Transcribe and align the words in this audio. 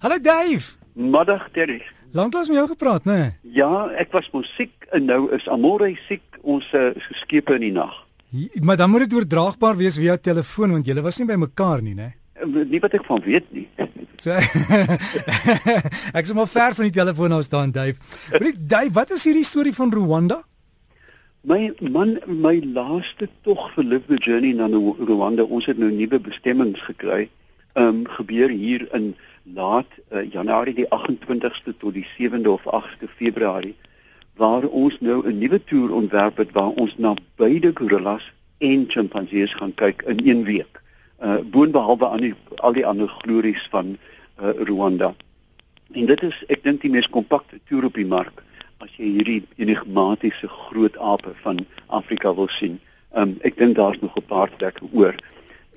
Hallo 0.00 0.16
Dave. 0.18 0.64
Middag 0.92 1.50
Terry. 1.52 1.82
Lanklaas 2.16 2.48
met 2.48 2.56
jou 2.56 2.68
gepraat, 2.68 3.04
né? 3.04 3.12
Nee? 3.12 3.52
Ja, 3.52 3.90
ek 4.00 4.14
was 4.16 4.30
musiek 4.32 4.86
en 4.96 5.04
nou 5.04 5.26
is 5.36 5.44
Amore 5.52 5.90
siek, 6.06 6.38
ons 6.40 6.64
uh, 6.72 6.86
skepe 7.18 7.58
in 7.58 7.66
die 7.66 7.74
nag. 7.74 7.92
Maar 8.64 8.78
dan 8.80 8.88
moet 8.88 9.04
dit 9.04 9.18
oordraagbaar 9.18 9.76
wees 9.76 9.98
via 10.00 10.16
telefoon 10.16 10.72
want 10.78 10.88
julle 10.88 11.04
was 11.04 11.20
nie 11.20 11.28
by 11.28 11.36
mekaar 11.42 11.84
nie, 11.84 11.92
né? 11.98 12.08
Nee? 12.40 12.64
Nie 12.72 12.80
wat 12.80 12.96
ek 12.96 13.04
van 13.10 13.20
weet 13.28 13.52
nie. 13.52 13.66
So 14.24 14.32
Ek 16.16 16.24
is 16.24 16.32
maar 16.32 16.48
ver 16.48 16.80
van 16.80 16.88
die 16.88 16.96
telefoon 16.96 17.36
af 17.36 17.44
staan, 17.44 17.76
Dave. 17.76 18.00
Weet 18.32 18.64
Dave, 18.72 18.96
wat 18.96 19.12
is 19.12 19.28
hierdie 19.28 19.44
storie 19.44 19.76
van 19.76 19.92
Rwanda? 19.92 20.40
My 21.44 21.74
man, 21.92 22.22
my 22.24 22.56
laaste 22.72 23.28
tog 23.44 23.68
vir 23.76 23.84
Live 23.84 24.08
the 24.08 24.16
Journey 24.16 24.56
na 24.56 24.72
Rwanda, 24.72 25.44
ons 25.44 25.68
het 25.68 25.76
nou 25.76 25.92
nuwe 25.92 26.24
bestemmings 26.24 26.80
gekry. 26.88 27.26
Ehm 27.76 28.00
um, 28.00 28.06
gebeur 28.16 28.48
hier 28.48 28.88
in 28.96 29.12
laat 29.42 29.86
uh, 30.12 30.30
Januarie 30.32 30.74
die 30.74 30.88
28ste 30.88 31.76
tot 31.78 31.94
die 31.94 32.06
7de 32.18 32.48
of 32.48 32.66
8de 32.66 33.08
Februarie 33.16 33.76
waar 34.36 34.64
ons 34.64 35.00
nou 35.00 35.26
'n 35.26 35.38
nuwe 35.38 35.64
toer 35.64 35.92
ontwerp 35.92 36.36
het 36.36 36.52
waar 36.52 36.72
ons 36.82 36.96
na 36.96 37.14
beide 37.36 37.70
gorillas 37.74 38.32
en 38.58 38.84
chimpansees 38.88 39.54
gaan 39.54 39.74
kyk 39.74 40.02
in 40.02 40.20
een 40.24 40.44
week. 40.44 40.80
Uh 41.22 41.38
boonbehalwe 41.44 42.08
aan 42.08 42.20
die, 42.20 42.34
al 42.56 42.72
die 42.72 42.86
ander 42.86 43.08
glories 43.08 43.66
van 43.70 43.96
uh, 44.42 44.48
Rwanda. 44.64 45.14
En 45.92 46.06
dit 46.06 46.22
is 46.22 46.44
ek 46.48 46.62
dink 46.62 46.80
die 46.80 46.90
mees 46.90 47.08
kompakte 47.08 47.60
toer 47.68 47.84
op 47.84 47.94
die 47.94 48.06
mark 48.06 48.42
as 48.80 48.92
jy 48.96 49.10
hierdie 49.16 49.42
enigmatiese 49.56 50.48
groot 50.48 50.96
ape 50.96 51.34
van 51.42 51.58
Afrika 51.86 52.34
wil 52.34 52.48
sien. 52.48 52.78
Um 53.12 53.36
ek 53.44 53.58
dink 53.58 53.76
daar's 53.76 54.00
nog 54.00 54.16
'n 54.16 54.26
paar 54.26 54.50
plekke 54.56 54.88
oor 54.92 55.16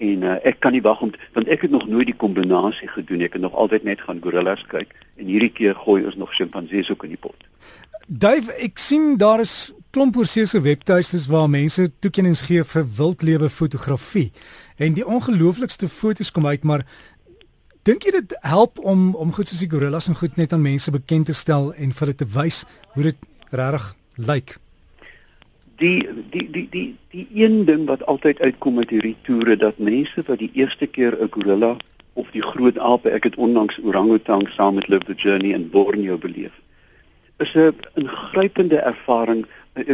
en 0.02 0.24
uh, 0.24 0.38
ek 0.44 0.60
kan 0.60 0.74
nie 0.74 0.82
wag 0.82 1.02
om 1.02 1.12
want 1.34 1.48
ek 1.48 1.68
het 1.68 1.72
nog 1.72 1.86
nooit 1.88 2.10
die 2.10 2.18
kombinasie 2.18 2.88
gedoen 2.90 3.22
ek 3.22 3.38
het 3.38 3.44
nog 3.44 3.54
altyd 3.54 3.84
net 3.84 4.02
gaan 4.02 4.22
gorillas 4.24 4.64
kyk 4.72 4.94
en 5.18 5.30
hierdie 5.30 5.52
keer 5.54 5.76
gooi 5.86 6.04
ons 6.06 6.18
nog 6.18 6.34
sjimpansees 6.34 6.90
ook 6.90 7.04
in 7.06 7.14
die 7.14 7.22
pot. 7.22 7.38
Dave, 8.08 8.52
ek 8.60 8.82
sien 8.82 9.18
daar 9.18 9.44
is 9.44 9.72
klomp 9.94 10.18
oorsese 10.18 10.62
webtuistes 10.62 11.28
waar 11.30 11.50
mense 11.50 11.88
toekennings 12.02 12.42
gee 12.50 12.64
vir 12.64 12.88
wildlewe 12.98 13.50
fotografie 13.50 14.32
en 14.82 14.98
die 14.98 15.06
ongelooflikste 15.06 15.88
fotos 15.88 16.34
kom 16.34 16.50
uit 16.50 16.66
maar 16.66 16.88
dink 17.88 18.08
jy 18.08 18.16
dit 18.18 18.36
help 18.42 18.80
om 18.80 19.14
om 19.16 19.32
goed 19.36 19.48
soos 19.48 19.62
die 19.64 19.72
gorillas 19.72 20.10
en 20.10 20.20
goed 20.20 20.42
net 20.42 20.54
aan 20.54 20.66
mense 20.66 20.92
bekend 20.92 21.30
te 21.30 21.38
stel 21.38 21.72
en 21.78 21.94
vir 21.94 22.08
hulle 22.08 22.20
te 22.24 22.30
wys 22.40 22.64
hoe 22.98 23.12
dit 23.12 23.32
regtig 23.54 23.94
lyk? 24.18 24.28
Like? 24.28 24.63
Die 25.78 26.08
die 26.30 26.50
die 26.52 26.68
die 26.70 26.96
die 27.10 27.28
een 27.34 27.66
ding 27.66 27.86
wat 27.86 28.06
altyd 28.06 28.40
uitkom 28.40 28.74
met 28.74 28.90
hierdie 28.90 29.16
toere 29.22 29.56
dat 29.58 29.78
mense 29.78 30.24
wat 30.28 30.40
die 30.40 30.52
eerste 30.54 30.88
keer 30.88 31.18
'n 31.22 31.32
gorilla 31.32 31.78
of 32.14 32.32
die 32.32 32.42
groot 32.42 32.78
ape 32.78 33.10
ek 33.10 33.24
het 33.24 33.36
onlangs 33.36 33.80
orangutang 33.84 34.50
saam 34.50 34.76
met 34.76 34.88
Live 34.88 35.06
the 35.06 35.14
Journey 35.14 35.54
in 35.54 35.70
Borneo 35.70 36.18
beleef 36.18 36.54
is 37.38 37.54
'n 37.56 37.76
ingrypende 37.94 38.78
ervaring. 38.78 39.46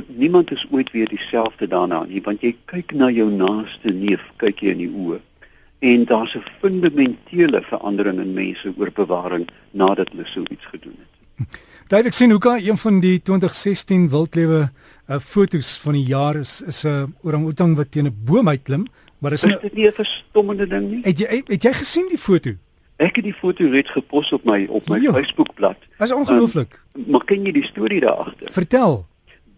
Niemand 0.08 0.52
is 0.52 0.68
ooit 0.72 0.92
weer 0.92 1.10
dieselfde 1.10 1.68
daarna 1.68 2.04
nie 2.04 2.22
want 2.22 2.42
jy 2.42 2.56
kyk 2.66 2.92
na 2.94 3.10
jou 3.10 3.30
naaste 3.32 3.94
neef 3.94 4.24
kyk 4.36 4.60
jy 4.60 4.70
in 4.70 4.78
die 4.78 4.94
oë 5.04 5.20
en 5.80 6.06
daar's 6.06 6.36
'n 6.36 6.44
fundamentele 6.60 7.62
verandering 7.62 8.20
in 8.20 8.34
mense 8.34 8.74
oor 8.78 8.92
bewaring 8.92 9.48
nadat 9.72 10.10
hulle 10.10 10.26
so 10.26 10.44
iets 10.52 10.66
gedoen 10.66 10.98
het 11.00 11.19
David 11.92 12.40
kan 12.40 12.60
een 12.60 12.78
van 12.78 13.00
die 13.00 13.22
2016 13.22 14.10
wildlewe 14.10 14.70
uh, 15.10 15.20
fotos 15.20 15.78
van 15.78 15.94
die 15.94 16.04
jaar 16.04 16.36
is 16.36 16.62
is 16.62 16.84
'n 16.84 16.88
uh, 16.88 17.04
orang-outang 17.22 17.76
wat 17.76 17.92
teen 17.92 18.06
'n 18.06 18.16
boom 18.26 18.50
uitklim, 18.50 18.86
maar 19.18 19.32
is, 19.32 19.44
is 19.44 19.58
dit 19.62 19.74
nie 19.74 19.88
'n 19.88 19.94
verstommende 19.94 20.68
ding 20.68 20.92
nie? 20.92 21.02
Het 21.04 21.20
jy 21.20 21.44
het 21.46 21.64
jy 21.64 21.74
gesien 21.74 22.08
die 22.10 22.18
foto? 22.18 22.52
Ek 22.96 23.16
het 23.16 23.24
die 23.24 23.34
foto 23.34 23.70
reeds 23.70 23.92
gepos 23.92 24.32
op 24.32 24.44
my 24.44 24.68
op 24.70 24.90
my 24.90 25.00
Facebookblad. 25.00 25.78
Dit 25.80 26.08
is 26.08 26.12
ongelooflik. 26.12 26.80
Um, 26.94 27.04
maar 27.08 27.24
ken 27.24 27.46
jy 27.46 27.52
die 27.52 27.64
storie 27.64 28.00
daar 28.00 28.20
agter? 28.28 28.52
Vertel. 28.52 29.06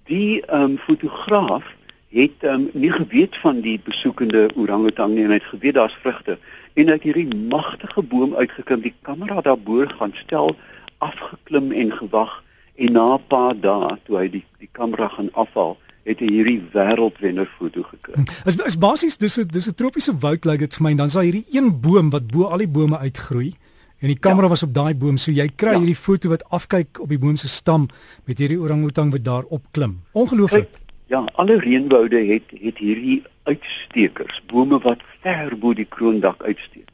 Die 0.03 0.45
ehm 0.45 0.61
um, 0.61 0.77
fotograaf 0.77 1.63
het 2.09 2.37
ehm 2.39 2.53
um, 2.53 2.69
nie 2.73 2.91
geweet 2.91 3.37
van 3.37 3.61
die 3.61 3.79
besoekende 3.83 4.49
orang-outang 4.55 5.13
nie 5.13 5.23
en 5.23 5.29
hy 5.29 5.39
het 5.39 5.53
geweet 5.53 5.73
daar's 5.73 5.97
vrugte 6.01 6.37
en 6.73 6.87
hy 6.87 6.93
het 6.93 7.03
hierdie 7.03 7.27
magtige 7.35 8.01
boom 8.01 8.35
uitgeklim, 8.35 8.81
die 8.81 8.93
kamera 9.01 9.41
daarbo 9.41 9.85
gaan 9.97 10.13
stel 10.15 10.55
afgeklim 11.01 11.71
en 11.71 11.93
gewag 11.97 12.39
en 12.75 12.93
na 12.93 13.05
'n 13.15 13.23
paar 13.27 13.55
dae 13.67 13.97
toe 14.05 14.17
hy 14.17 14.27
die 14.29 14.45
die 14.59 14.69
kamera 14.71 15.07
gaan 15.07 15.31
afhaal 15.33 15.77
het 16.05 16.19
hy 16.19 16.29
hierdie 16.29 16.61
wêreldwenner 16.73 17.49
foto 17.57 17.83
gekry. 17.83 18.25
Is 18.45 18.55
is 18.55 18.77
basies 18.77 19.17
dis 19.17 19.37
'n 19.37 19.47
dis 19.47 19.67
'n 19.67 19.73
tropiese 19.73 20.13
woud 20.17 20.45
lyk 20.45 20.51
like 20.51 20.63
dit 20.65 20.73
vir 20.73 20.83
my 20.83 20.91
en 20.91 20.97
dan 20.97 21.07
is 21.07 21.13
daar 21.13 21.23
hierdie 21.23 21.45
een 21.51 21.81
boom 21.81 22.09
wat 22.09 22.27
bo 22.27 22.43
al 22.43 22.57
die 22.57 22.67
bome 22.67 22.97
uitgroei 22.97 23.53
en 24.01 24.07
die 24.07 24.19
kamera 24.19 24.43
ja. 24.43 24.49
was 24.49 24.63
op 24.63 24.73
daai 24.73 24.93
boom 24.93 25.17
so 25.17 25.31
jy 25.31 25.47
kry 25.55 25.71
ja. 25.71 25.77
hierdie 25.77 25.95
foto 25.95 26.29
wat 26.29 26.43
afkyk 26.49 26.99
op 26.99 27.09
die 27.09 27.19
boom 27.19 27.37
se 27.37 27.47
stam 27.47 27.87
met 28.25 28.37
hierdie 28.37 28.59
orang-outang 28.59 29.11
wat 29.11 29.23
daar 29.23 29.43
opklim. 29.49 30.01
Ongelooflik. 30.11 30.69
Ja, 31.07 31.25
alle 31.35 31.59
reënwoude 31.59 32.17
het 32.25 32.43
het 32.61 32.77
hierdie 32.77 33.23
uitstekers, 33.43 34.41
bome 34.47 34.79
wat 34.79 35.01
ver 35.21 35.57
bo 35.57 35.73
die 35.73 35.85
kroondak 35.85 36.43
uitsteek. 36.43 36.90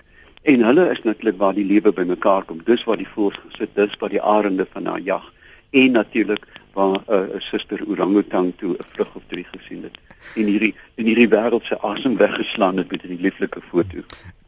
En 0.48 0.62
hulle 0.64 0.90
is 0.90 1.02
natuurlik 1.04 1.38
waar 1.38 1.54
die 1.54 1.66
lewe 1.66 1.92
bymekaar 1.92 2.46
kom. 2.48 2.62
Dis 2.64 2.84
waar 2.88 2.98
die 2.98 3.10
voëls 3.16 3.40
gesit, 3.48 3.74
dis 3.76 3.98
waar 4.00 4.14
die 4.14 4.22
arende 4.22 4.68
van 4.72 4.84
na 4.84 4.98
jag 5.04 5.26
en 5.70 5.92
natuurlik 5.92 6.46
waar 6.74 7.00
eh, 7.08 7.20
'n 7.20 7.36
uh, 7.36 7.40
suster 7.40 7.82
orangutang 7.88 8.54
toe 8.58 8.74
'n 8.74 8.86
vrug 8.94 9.16
of 9.16 9.24
drie 9.28 9.48
gesien 9.52 9.84
het 9.84 9.98
en 10.36 10.46
hierdie 10.46 10.76
in 10.96 11.06
hierdie 11.06 11.28
wêreld 11.28 11.66
se 11.66 11.82
asem 11.82 12.18
weggeslaan 12.18 12.78
het 12.78 12.92
met 12.92 13.04
'n 13.04 13.18
lieflike 13.20 13.62
foto. 13.70 13.98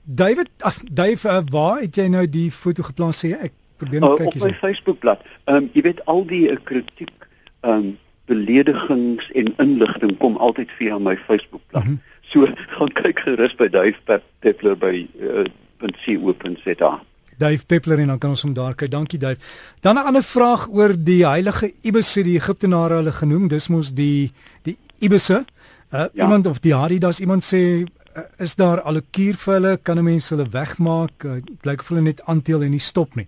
David, 0.04 0.50
ag 0.58 0.78
Dave, 0.92 1.28
uh, 1.28 1.40
waar 1.50 1.80
het 1.80 1.96
jy 1.96 2.08
nou 2.08 2.30
die 2.30 2.52
foto 2.52 2.84
geplaas 2.84 3.26
sê 3.26 3.32
ek 3.42 3.52
probeer 3.78 4.00
net 4.00 4.10
uh, 4.10 4.16
kyk 4.16 4.34
hier. 4.34 4.44
Op 4.44 4.50
my 4.50 4.54
Facebookblad. 4.54 5.22
Ehm 5.44 5.56
um, 5.56 5.70
jy 5.74 5.82
weet 5.82 6.06
al 6.06 6.26
die 6.26 6.52
uh, 6.52 6.58
kritiek 6.64 7.28
ehm 7.60 7.74
um, 7.74 7.98
beledigings 8.26 9.32
en 9.32 9.54
inligting 9.58 10.18
kom 10.18 10.36
altyd 10.38 10.72
via 10.72 10.98
my 10.98 11.18
Facebookblad. 11.18 11.84
Mm 11.84 11.90
-hmm. 11.90 12.02
So 12.22 12.48
gaan 12.78 12.92
kyk 12.94 13.20
gerus 13.20 13.56
by 13.56 13.70
Dave 13.70 14.22
Peppler 14.40 14.78
by 14.78 15.08
uh, 15.20 15.44
www.co.za. 15.80 17.00
Dave 17.40 17.66
Peppler 17.66 18.00
en 18.00 18.08
dan 18.08 18.18
kan 18.18 18.30
ons 18.36 18.42
hom 18.44 18.54
daar 18.54 18.76
kyk. 18.76 18.92
Dankie 18.92 19.20
Dave. 19.20 19.40
Dan 19.82 19.96
'n 19.96 20.06
ander 20.12 20.24
vraag 20.24 20.68
oor 20.70 20.94
die 20.98 21.26
heilige 21.26 21.72
Ibis 21.82 22.14
die 22.14 22.36
Egiptenare 22.36 22.94
hulle 22.94 23.12
genoem. 23.12 23.48
Dis 23.48 23.68
mos 23.68 23.94
die 23.94 24.32
die 24.64 24.78
Ibisse. 25.00 25.46
Uh, 25.94 26.00
ja. 26.14 26.24
Iemand 26.24 26.48
of 26.48 26.60
die 26.60 26.74
Hadidas 26.74 27.20
iemand 27.20 27.44
sê 27.44 27.58
uh, 27.58 28.24
is 28.38 28.56
daar 28.56 28.82
al 28.82 28.96
'n 28.96 29.06
kuur 29.12 29.36
vir 29.36 29.54
hulle? 29.54 29.80
Kan 29.82 29.98
'n 29.98 30.04
mens 30.04 30.30
hulle 30.30 30.50
wegmaak? 30.50 31.24
Uh, 31.24 31.34
dit 31.34 31.66
lyk 31.66 31.80
of 31.80 31.88
hulle 31.88 32.02
net 32.02 32.22
aanteel 32.26 32.62
en 32.62 32.72
nie 32.72 32.80
stop 32.80 33.16
nie. 33.16 33.28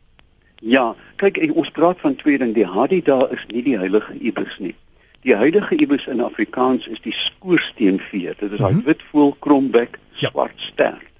Ja, 0.61 0.95
kyk 1.15 1.39
ons 1.55 1.71
praat 1.71 1.99
van 1.99 2.15
twee 2.15 2.37
dinge. 2.37 2.53
Die 2.53 2.67
Hadida 2.67 3.27
is 3.31 3.45
nie 3.47 3.63
die 3.63 3.77
heilige 3.77 4.13
Ibis 4.13 4.59
nie. 4.59 4.75
Die 5.23 5.35
heilige 5.35 5.75
Ibis 5.75 6.07
in 6.07 6.21
Afrikaans 6.21 6.87
is 6.87 7.01
die 7.01 7.13
skoorsteenvee. 7.13 8.33
Dit 8.39 8.51
is 8.51 8.57
daai 8.57 8.71
mm 8.71 8.77
-hmm. 8.77 8.85
wit 8.85 9.01
voël 9.11 9.35
krombek 9.39 9.99
swart 10.13 10.53
ja. 10.57 10.65
ster. 10.65 11.10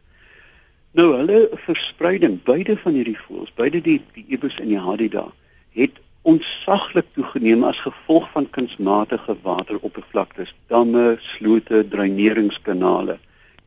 Nou 0.92 1.14
hulle 1.16 1.50
verspreiding 1.66 2.42
beide 2.44 2.76
van 2.78 2.98
hierdie 2.98 3.16
voëls, 3.16 3.52
beide 3.56 3.80
die 3.82 4.02
die 4.12 4.26
ebus 4.36 4.58
en 4.60 4.68
die 4.68 4.82
hadida, 4.82 5.30
het 5.78 6.02
ontsaglik 6.28 7.08
toegeneem 7.16 7.64
as 7.64 7.80
gevolg 7.80 8.28
van 8.34 8.50
kunsmatige 8.50 9.38
wateroppervlaktes, 9.46 10.52
damme, 10.68 11.16
slote, 11.32 11.86
dreineringskanale 11.88 13.18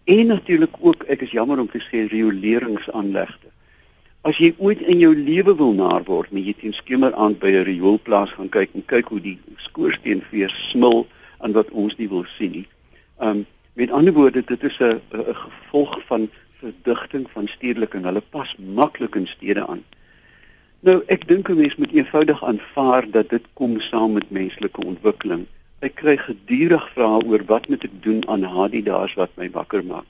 en 0.04 0.26
natuurlik 0.26 0.76
ook, 0.80 1.06
ek 1.08 1.24
is 1.24 1.32
jammer 1.32 1.62
om 1.62 1.68
te 1.72 1.80
sê, 1.80 2.04
rioleringsaanlegte. 2.12 3.48
As 4.28 4.36
jy 4.36 4.52
ooit 4.60 4.82
in 4.84 5.00
jou 5.00 5.14
lewe 5.16 5.54
wil 5.56 5.72
naar 5.76 6.04
word, 6.04 6.28
moet 6.32 6.44
jy 6.50 6.54
teen 6.60 6.76
skemer 6.76 7.16
aan 7.16 7.38
by 7.40 7.56
'n 7.56 7.64
rioolplaas 7.64 8.36
gaan 8.36 8.48
kyk 8.48 8.70
en 8.74 8.84
kyk 8.84 9.08
hoe 9.08 9.20
die 9.20 9.38
skoorsteenveer 9.56 10.52
smil 10.52 11.06
aan 11.40 11.52
wat 11.52 11.70
ons 11.70 11.96
nie 11.96 12.08
wil 12.08 12.24
sien 12.36 12.50
nie. 12.50 12.66
Um 13.20 13.46
met 13.74 13.90
ander 13.90 14.12
woorde, 14.12 14.44
dit 14.44 14.62
is 14.62 14.78
'n 14.80 15.00
gevolg 15.10 16.00
van 16.06 16.28
verdigting 16.64 17.26
van 17.32 17.48
stedeliking. 17.48 18.04
Hulle 18.08 18.22
pas 18.36 18.56
maklik 18.56 19.18
in 19.20 19.26
stede 19.28 19.66
aan. 19.66 19.84
Nou, 20.84 21.02
ek 21.08 21.28
dink 21.28 21.48
'n 21.48 21.60
mens 21.60 21.76
moet 21.76 21.92
eenvoudig 21.92 22.44
aanvaar 22.44 23.10
dat 23.10 23.28
dit 23.30 23.44
kom 23.52 23.80
saam 23.80 24.12
met 24.12 24.30
menslike 24.30 24.80
ontwikkeling. 24.84 25.46
Ek 25.80 25.94
kry 26.00 26.16
gedurig 26.16 26.84
vrae 26.96 27.24
oor 27.24 27.44
wat 27.48 27.68
moet 27.68 27.84
ek 27.84 28.02
doen 28.02 28.20
aan 28.28 28.42
Hadida's 28.42 29.14
wat 29.14 29.30
my 29.36 29.50
wakker 29.50 29.84
maak. 29.84 30.08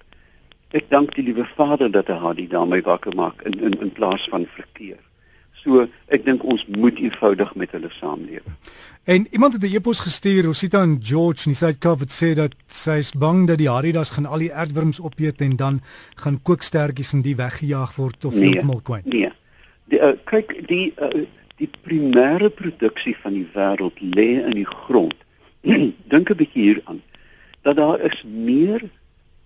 Ek 0.75 0.89
dank 0.91 1.15
die 1.15 1.23
liewe 1.23 1.45
Vader 1.55 1.91
dat 1.91 2.09
hy 2.11 2.17
Hadida 2.19 2.65
my 2.67 2.81
wakker 2.83 3.15
maak 3.15 3.43
in 3.47 3.55
in 3.63 3.77
in 3.81 3.93
plaas 3.95 4.27
van 4.31 4.47
verkeer. 4.57 4.99
So 5.65 5.87
ek 6.13 6.27
dink 6.27 6.45
ons 6.45 6.67
moet 6.77 6.99
eenvoudig 7.01 7.55
met 7.57 7.73
hulle 7.73 7.89
saamleef. 7.97 8.45
En 9.05 9.27
iemand 9.31 9.53
het 9.53 9.63
'n 9.63 9.75
e-pos 9.75 10.01
gestuur, 10.01 10.45
Rosita 10.45 10.83
en 10.83 10.99
George, 11.03 11.45
en 11.45 11.53
hy 11.53 11.57
sê 11.57 11.79
COVID 11.79 12.11
sê 12.13 12.35
dat 12.35 12.53
sy 12.67 12.99
is 12.99 13.13
bang 13.13 13.47
dat 13.47 13.59
die 13.59 13.69
Haridas 13.69 14.11
gaan 14.11 14.27
al 14.27 14.39
die 14.39 14.55
aardwurms 14.55 15.01
opeet 15.01 15.41
en 15.41 15.57
dan 15.57 15.81
gaan 16.15 16.43
kookstertjies 16.43 17.13
en 17.13 17.23
die 17.23 17.37
weggejaag 17.37 17.97
word 17.97 18.25
of 18.25 18.35
heeltemal 18.35 18.81
nee, 18.81 18.85
kwyt. 18.85 19.05
Nee. 19.05 19.33
Die 19.85 20.01
uh, 20.01 20.13
kyk 20.25 20.69
die 20.69 20.93
uh, 21.01 21.27
die 21.57 21.71
primêre 21.83 22.51
produksie 22.51 23.17
van 23.17 23.33
die 23.33 23.49
wêreld 23.55 24.01
lê 24.01 24.45
in 24.45 24.55
die 24.57 24.67
grond. 24.67 25.17
dink 26.13 26.31
'n 26.31 26.37
bietjie 26.37 26.63
hieraan 26.63 27.03
dat 27.63 27.77
daar 27.77 28.01
is 28.01 28.25
meer 28.27 28.83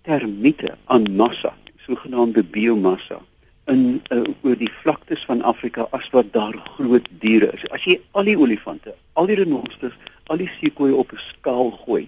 termiete 0.01 0.77
aan 0.85 1.15
massa, 1.15 1.53
sogenaamde 1.77 2.43
biomassa 2.43 3.21
in 3.69 4.01
uh, 4.11 4.23
oor 4.41 4.57
die 4.57 4.71
vlaktes 4.81 5.25
van 5.29 5.41
Afrika 5.41 5.87
as 5.95 6.09
wat 6.15 6.31
daar 6.33 6.57
groot 6.75 7.07
diere 7.21 7.51
is. 7.53 7.65
As 7.75 7.85
jy 7.85 7.99
al 8.17 8.29
die 8.29 8.37
olifante, 8.37 8.95
al 9.13 9.29
die 9.29 9.37
renosters, 9.39 9.95
al 10.29 10.41
die 10.41 10.49
seekoeie 10.59 10.95
op 10.95 11.13
'n 11.13 11.21
skaal 11.29 11.71
gooi 11.85 12.07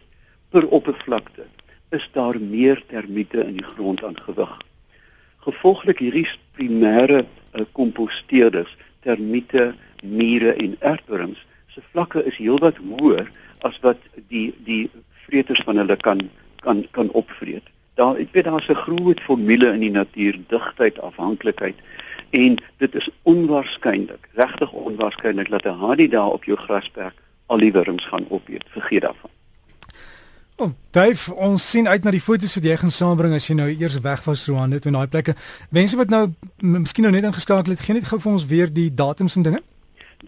per 0.50 0.68
oppervlakte, 0.68 1.46
is 1.92 2.10
daar 2.14 2.40
meer 2.40 2.82
termiete 2.88 3.44
in 3.44 3.58
die 3.60 3.70
grond 3.76 4.04
aan 4.04 4.18
gewig. 4.26 4.58
Gevolglik 5.46 6.00
hierdie 6.00 6.28
primêre 6.58 7.26
uh, 7.26 7.66
komposteerders, 7.72 8.76
termiete, 9.02 9.74
mure 10.04 10.54
en 10.54 10.76
aardwurms 10.82 11.46
se 11.74 11.82
vlakke 11.92 12.24
is 12.26 12.38
heelwat 12.38 12.78
hoër 12.78 13.30
as 13.68 13.78
wat 13.86 14.02
die 14.30 14.52
die 14.66 14.90
vreters 15.26 15.62
van 15.66 15.78
hulle 15.78 15.96
kan 15.96 16.20
kan 16.66 16.86
kan 16.92 17.10
opvreet. 17.18 17.64
Daar 18.00 18.18
ek 18.18 18.32
weet 18.32 18.44
daar's 18.44 18.68
'n 18.70 18.84
groot 18.88 19.20
formule 19.20 19.74
in 19.74 19.80
die 19.80 19.92
natuur, 19.92 20.40
digtheid, 20.48 21.00
afhanklikheid 21.00 21.76
en 22.30 22.56
dit 22.78 22.96
is 22.96 23.10
onwaarskynlik, 23.24 24.30
regtig 24.34 24.72
onwaarskynlik 24.72 25.50
dat 25.50 25.66
'n 25.66 25.80
hadie 25.80 26.10
daar 26.10 26.32
op 26.32 26.44
jou 26.44 26.58
grasperk 26.58 27.14
al 27.46 27.58
die 27.58 27.72
wurms 27.72 28.06
gaan 28.06 28.26
opeet. 28.30 28.64
Vergeet 28.70 29.02
daarvan. 29.02 29.30
Oh, 30.56 30.72
Dave, 30.90 31.34
ons 31.36 31.70
sien 31.70 31.88
uit 31.88 32.04
na 32.04 32.12
die 32.12 32.22
foto's 32.22 32.54
wat 32.54 32.64
jy 32.64 32.76
gaan 32.78 32.92
saambring 32.92 33.34
as 33.34 33.48
jy 33.48 33.56
nou 33.58 33.66
eers 33.70 33.96
weg 34.00 34.24
was 34.24 34.44
Rwanda 34.46 34.78
toe 34.80 34.92
in 34.92 34.98
daai 34.98 35.08
plekke. 35.08 35.34
Mense 35.70 35.98
wat 35.98 36.10
nou 36.10 36.34
miskien 36.58 37.08
nou 37.08 37.14
net 37.16 37.26
ingeskakel 37.26 37.74
het, 37.74 37.82
gee 37.82 37.96
net 37.98 38.06
gou 38.06 38.20
vir 38.22 38.32
ons 38.32 38.46
weer 38.46 38.70
die 38.74 38.94
datums 38.94 39.36
en 39.36 39.48
dinge. 39.48 39.62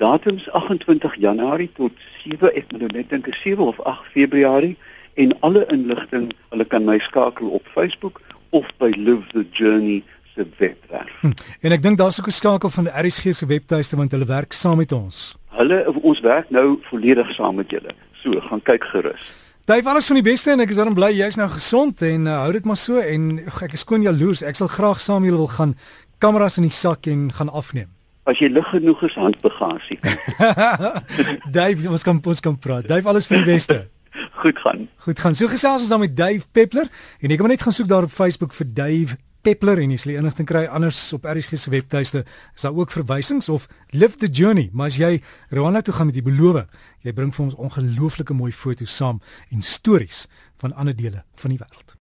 Datums 0.01 0.47
28 0.51 1.19
Januarie 1.21 1.69
tot 1.77 1.91
7 2.23 2.49
ek 2.49 2.71
moet 2.71 2.81
nou 2.81 2.89
net 2.95 3.13
dink 3.13 3.29
7 3.29 3.61
of 3.61 3.77
8 3.85 4.09
Februarie 4.15 4.73
en 5.13 5.33
alle 5.39 5.65
inligting, 5.71 6.31
hulle 6.49 6.65
kan 6.65 6.85
my 6.85 6.99
skakel 6.99 7.47
op 7.47 7.67
Facebook 7.73 8.21
of 8.49 8.67
by 8.77 8.91
Live 8.97 9.27
the 9.33 9.45
Journey 9.51 10.03
se 10.35 10.47
webwerf. 10.57 11.19
Hm. 11.21 11.31
En 11.61 11.71
ek 11.71 11.81
dink 11.81 11.97
daar's 11.97 12.19
ook 12.19 12.27
'n 12.27 12.31
skakel 12.31 12.69
van 12.69 12.83
die 12.83 13.07
RSG 13.07 13.33
se 13.33 13.45
webtuiste 13.45 13.95
want 13.95 14.11
hulle 14.11 14.25
werk 14.25 14.53
saam 14.53 14.77
met 14.77 14.91
ons. 14.91 15.37
Hulle 15.49 15.93
ons 16.01 16.19
werk 16.19 16.49
nou 16.49 16.79
volledig 16.81 17.33
saam 17.33 17.55
met 17.55 17.69
julle. 17.69 17.93
So, 18.11 18.39
gaan 18.39 18.61
kyk 18.61 18.83
gerus. 18.83 19.31
Dave, 19.65 19.89
alles 19.89 20.05
van 20.05 20.15
die 20.15 20.23
beste 20.31 20.51
en 20.51 20.59
ek 20.59 20.69
is 20.69 20.75
daarom 20.75 20.93
bly 20.93 21.11
jy's 21.11 21.35
nou 21.35 21.49
gesond 21.49 22.01
en 22.01 22.25
uh, 22.27 22.41
hou 22.41 22.51
dit 22.51 22.65
maar 22.65 22.77
so 22.77 22.97
en 22.99 23.39
ek 23.61 23.73
is 23.73 23.79
skoon 23.79 24.01
jaloers. 24.01 24.41
Ek 24.41 24.55
sal 24.55 24.67
graag 24.67 24.99
saam 25.01 25.21
met 25.21 25.29
julle 25.29 25.37
wil 25.37 25.47
gaan 25.47 25.75
kameras 26.17 26.57
in 26.57 26.63
die 26.67 26.71
sak 26.71 27.07
en 27.07 27.31
gaan 27.31 27.49
afneem. 27.49 27.87
As 28.23 28.39
jy 28.39 28.47
lig 28.47 28.67
genoeg 28.71 29.01
is 29.03 29.15
handbagasie. 29.15 29.99
Dave, 31.57 31.89
ons 31.89 32.03
kan 32.03 32.19
ons 32.19 32.39
kan 32.39 32.59
praat. 32.59 32.87
Dave, 32.87 33.07
alles 33.07 33.27
van 33.27 33.37
die 33.43 33.53
beste. 33.53 33.87
Goed 34.43 34.59
gaan. 34.59 34.89
Goed 34.97 35.19
gaan. 35.19 35.35
So 35.35 35.47
gesels 35.47 35.85
ons 35.85 35.89
dan 35.89 36.01
met 36.03 36.17
Dave 36.17 36.43
Peppler 36.51 36.89
en 37.23 37.31
ek 37.31 37.39
kan 37.39 37.47
net 37.47 37.61
gaan 37.63 37.75
soek 37.75 37.87
daar 37.87 38.03
op 38.03 38.11
Facebook 38.11 38.51
vir 38.57 38.67
Dave 38.75 39.15
Peppler 39.47 39.79
en 39.79 39.93
jy 39.93 39.99
sal 40.03 40.11
enigting 40.17 40.49
kry 40.49 40.65
anders 40.67 40.99
op 41.15 41.23
RSG 41.31 41.55
se 41.61 41.71
webtuiste. 41.71 42.25
Is 42.51 42.67
daar 42.67 42.75
ook 42.75 42.91
verwysings 42.91 43.47
of 43.47 43.69
Live 43.95 44.19
the 44.19 44.27
Journey, 44.27 44.67
maar 44.75 44.91
as 44.91 44.99
jy 44.99 45.21
Rwanda 45.47 45.79
toe 45.79 45.95
gaan 45.95 46.11
met 46.11 46.19
die 46.19 46.27
belofte, 46.27 46.67
jy 47.07 47.15
bring 47.15 47.31
vir 47.31 47.45
ons 47.47 47.55
ongelooflike 47.69 48.35
mooi 48.35 48.51
foto's 48.51 48.91
saam 48.91 49.23
en 49.47 49.63
stories 49.63 50.25
van 50.59 50.75
ander 50.75 50.95
dele 50.95 51.23
van 51.39 51.55
die 51.55 51.63
wêreld. 51.63 51.95